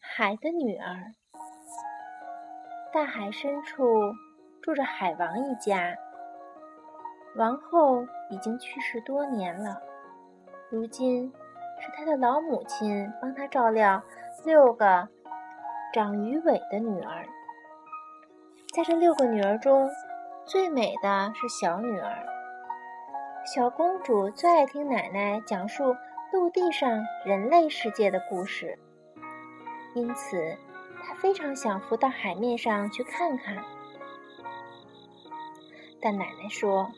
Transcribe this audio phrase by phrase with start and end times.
[0.00, 1.14] 海的女儿。
[2.92, 3.84] 大海深处
[4.60, 5.96] 住着海王一家，
[7.36, 9.80] 王后已经去世多年了，
[10.70, 11.32] 如今
[11.80, 14.02] 是他的老母亲帮他照料
[14.44, 15.08] 六个
[15.94, 17.24] 长鱼尾的女儿。
[18.74, 19.88] 在这六个女儿中，
[20.50, 22.26] 最美的是小女儿。
[23.46, 25.94] 小公主最爱听奶奶讲述
[26.32, 28.76] 陆地上人类世界的故事。
[29.94, 30.58] 因此，
[31.04, 33.62] 她非常想浮到海面上去看看。
[36.02, 36.90] 但奶奶说：“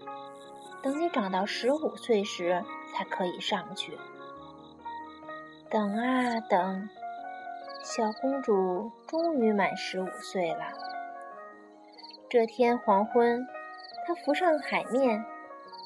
[0.82, 3.98] 等你长到十五岁时才可以上去。”
[5.68, 6.88] 等啊等，
[7.82, 10.91] 小公主终于满十五岁了。
[12.32, 13.46] 这天黄昏，
[14.06, 15.22] 他浮上海面，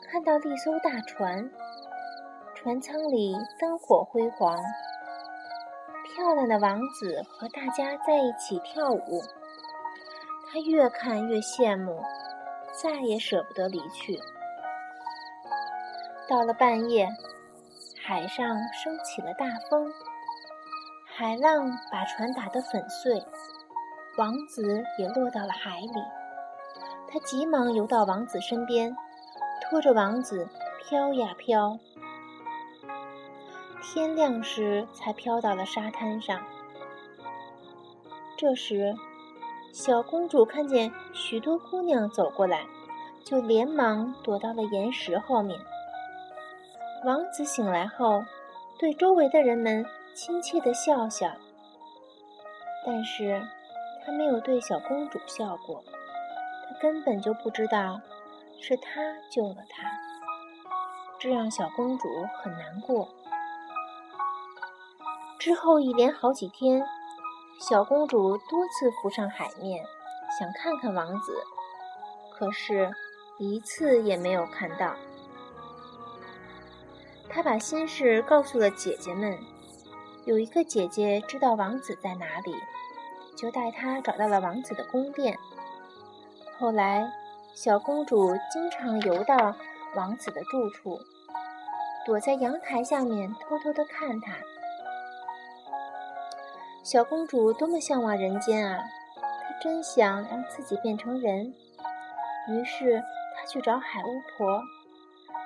[0.08, 1.50] 看到一艘大船，
[2.54, 4.56] 船舱里灯火辉煌。
[6.04, 9.20] 漂亮的王子和大家在一起跳舞，
[10.48, 12.00] 他越看越羡慕，
[12.80, 14.16] 再也舍不得离去。
[16.28, 17.08] 到了半夜，
[18.04, 19.92] 海上升起了大风，
[21.06, 23.20] 海浪把船打得粉碎，
[24.16, 26.15] 王子也落到了海里。
[27.08, 28.96] 他急忙游到王子身边，
[29.62, 30.48] 拖着王子
[30.84, 31.78] 飘呀飘。
[33.82, 36.40] 天亮时，才飘到了沙滩上。
[38.36, 38.94] 这时，
[39.72, 42.66] 小公主看见许多姑娘走过来，
[43.24, 45.58] 就连忙躲到了岩石后面。
[47.04, 48.24] 王子醒来后，
[48.78, 51.30] 对周围的人们亲切地笑笑，
[52.84, 53.40] 但是
[54.04, 55.82] 他没有对小公主笑过。
[56.68, 58.00] 他根本就不知道
[58.60, 59.00] 是他
[59.30, 59.88] 救了他，
[61.18, 62.08] 这让小公主
[62.42, 63.08] 很难过。
[65.38, 66.84] 之后一连好几天，
[67.60, 69.84] 小公主多次浮上海面，
[70.38, 71.32] 想看看王子，
[72.32, 72.90] 可是，
[73.38, 74.94] 一次也没有看到。
[77.28, 79.38] 她把心事告诉了姐姐们，
[80.24, 82.56] 有一个姐姐知道王子在哪里，
[83.36, 85.38] 就带她找到了王子的宫殿。
[86.58, 87.06] 后来，
[87.54, 89.54] 小公主经常游到
[89.94, 90.98] 王子的住处，
[92.06, 94.32] 躲在阳台下面偷偷的看他。
[96.82, 98.78] 小公主多么向往人间啊！
[99.18, 101.52] 她真想让自己变成人。
[102.48, 103.02] 于是
[103.36, 104.62] 她去找海巫婆。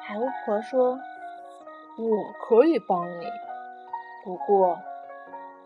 [0.04, 0.96] 海巫婆说
[1.98, 3.26] ：“我可以帮你，
[4.24, 4.78] 不过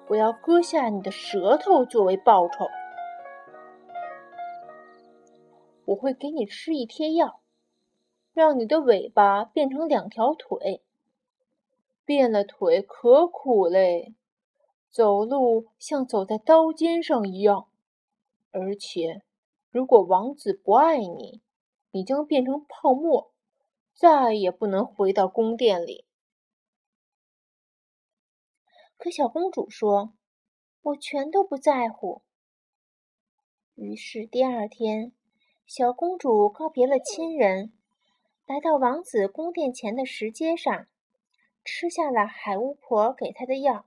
[0.09, 2.67] 我要割下你的舌头作为报酬。
[5.87, 7.41] 我会给你吃一贴药，
[8.33, 10.83] 让你的尾巴变成两条腿。
[12.05, 14.15] 变了腿可苦嘞。”
[14.91, 17.67] 走路像走在刀尖上一样，
[18.53, 19.23] 而且，
[19.73, 21.43] 如果王子不爱你，
[21.91, 23.33] 你将变成泡沫，
[23.93, 26.05] 再也不能回到宫殿里。
[28.97, 30.15] 可小公主说
[30.83, 32.23] ：“我全都不在乎。”
[33.75, 35.11] 于是第二天，
[35.67, 37.73] 小公主告别了亲人，
[38.47, 40.87] 来到王子宫殿前的石阶上，
[41.65, 43.87] 吃下了海巫婆给她的药。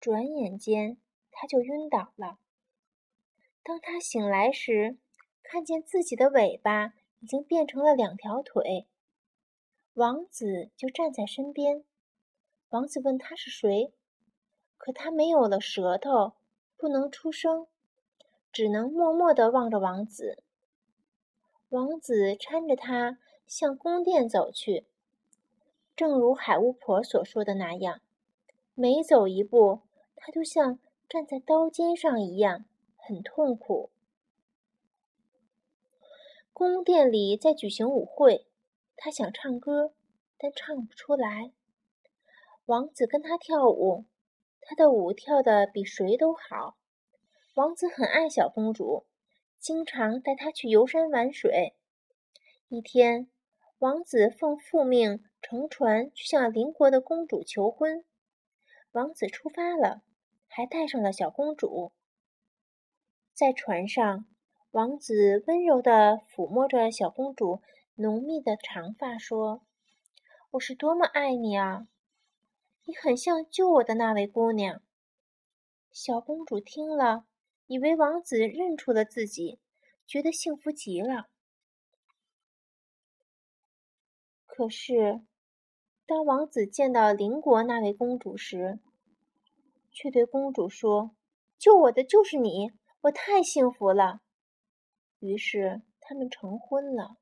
[0.00, 0.96] 转眼间，
[1.32, 2.38] 她就晕倒了。
[3.64, 4.96] 当他醒来时，
[5.42, 8.86] 看见自己的尾巴已经变成了两条腿。
[9.94, 11.84] 王子就站在身边。
[12.70, 13.92] 王子问他是谁，
[14.76, 16.34] 可他没有了舌头，
[16.76, 17.66] 不能出声，
[18.52, 20.44] 只能默默地望着王子。
[21.70, 24.86] 王子搀着他向宫殿走去，
[25.94, 28.00] 正如海巫婆所说的那样，
[28.74, 29.82] 每走一步。
[30.16, 30.78] 他就像
[31.08, 32.64] 站在刀尖上一样，
[32.96, 33.90] 很痛苦。
[36.54, 38.46] 宫殿里在举行舞会，
[38.96, 39.92] 他想唱歌，
[40.38, 41.52] 但唱不出来。
[42.64, 44.06] 王子跟他跳舞，
[44.62, 46.76] 他的舞跳得比谁都好。
[47.54, 49.04] 王子很爱小公主，
[49.58, 51.74] 经常带她去游山玩水。
[52.68, 53.28] 一天，
[53.78, 58.04] 王子奉父命乘船去向邻国的公主求婚。
[58.92, 60.02] 王子出发了。
[60.50, 61.92] 还带上了小公主。
[63.32, 64.24] 在船上，
[64.72, 67.62] 王子温柔地抚摸着小公主
[67.94, 69.62] 浓密的长发，说
[70.52, 71.86] ：“我是多么爱你啊！
[72.86, 74.82] 你很像救我的那位姑娘。”
[75.92, 77.26] 小公主听了，
[77.68, 79.60] 以为王子认出了自己，
[80.06, 81.28] 觉得幸福极了。
[84.46, 85.20] 可是，
[86.06, 88.80] 当王子见到邻国那位公主时，
[89.92, 91.14] 却对公主说
[91.58, 92.72] ：“救我的就是你，
[93.02, 94.20] 我太幸福了。”
[95.20, 97.18] 于是他们成婚了。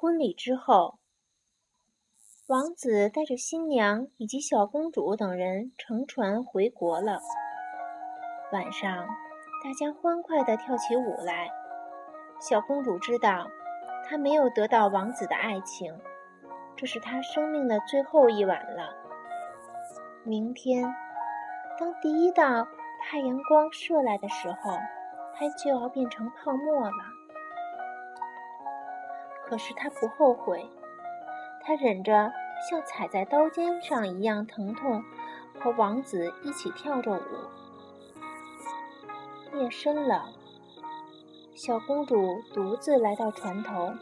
[0.00, 1.00] 婚礼之后。
[2.46, 7.18] 王子带着新娘以及小公主等人乘船回国了。
[8.52, 9.08] 晚上，
[9.64, 11.48] 大家欢快地跳起舞来。
[12.40, 13.48] 小公主知道，
[14.08, 15.92] 她没有得到王子的爱情，
[16.76, 18.94] 这是她生命的最后一晚了。
[20.22, 20.84] 明天，
[21.76, 22.68] 当第一道
[23.02, 24.70] 太阳光射来的时候，
[25.34, 27.17] 她就要变成泡沫了。
[29.48, 30.68] 可是她不后悔。
[31.64, 32.32] 他忍着
[32.68, 35.02] 像踩在刀尖上一样疼痛，
[35.60, 37.22] 和王子一起跳着舞。
[39.58, 40.30] 夜深了，
[41.54, 43.92] 小公主独自来到船头，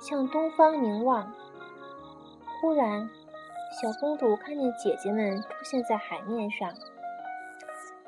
[0.00, 1.32] 向东方凝望。
[2.60, 3.10] 忽然，
[3.80, 6.72] 小公主看见姐姐们出现在海面上，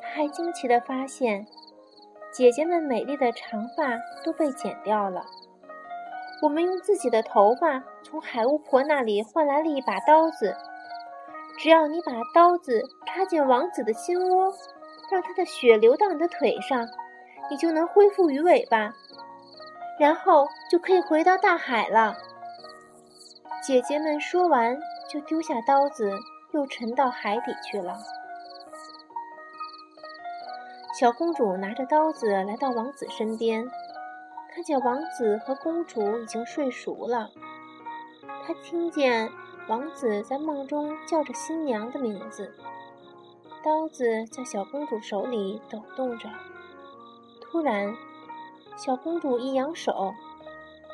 [0.01, 1.47] 她还惊奇地发现，
[2.33, 5.27] 姐姐们美丽的长发都被剪掉了。
[6.43, 10.57] 我们用自己的头发从海巫婆那里换来了一把刀子。
[11.57, 14.53] 只要你把刀子插进王子的心窝，
[15.09, 16.85] 让他的血流到你的腿上，
[17.49, 18.93] 你就能恢复鱼尾巴，
[20.01, 22.17] 然后就可以回到大海了。
[23.65, 24.77] 姐姐们说完，
[25.09, 26.19] 就丢下刀子，
[26.51, 27.97] 又沉到海底去了。
[30.99, 33.71] 小公主拿着刀子来到王子身边。
[34.55, 37.31] 看见王子和公主已经睡熟了，
[38.47, 39.33] 他听见
[39.67, 42.55] 王子在梦中叫着新娘的名字。
[43.65, 46.29] 刀子在小公主手里抖动着。
[47.41, 47.95] 突然，
[48.77, 50.13] 小公主一扬手，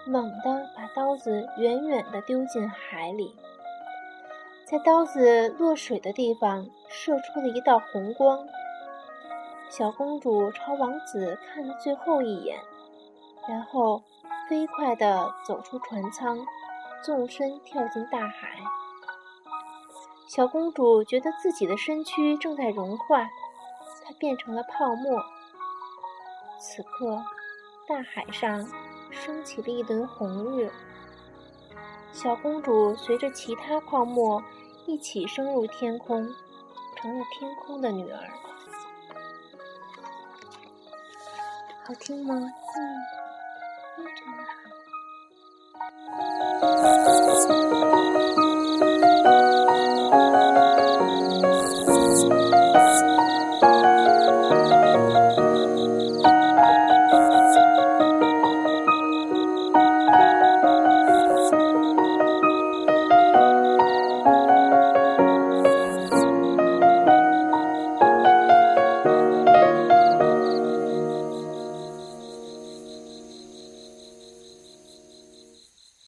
[0.06, 3.34] 猛地把刀子远远地丢进海里，
[4.64, 8.46] 在刀子落水的地方射出了一道红光。
[9.69, 12.60] 小公主朝王子看了最后一眼。
[13.49, 14.03] 然后，
[14.47, 16.47] 飞快地走出船舱，
[17.03, 18.61] 纵身跳进大海。
[20.27, 23.23] 小公主觉得自己的身躯正在融化，
[24.05, 25.25] 她变成了泡沫。
[26.61, 27.25] 此刻，
[27.89, 28.69] 大海上
[29.11, 30.71] 升起了一轮红日。
[32.12, 34.43] 小公主随着其他泡沫
[34.87, 36.29] 一起升入天空，
[36.97, 38.21] 成了天空的女儿。
[41.87, 42.53] 好听吗？
[45.90, 46.88] Oh.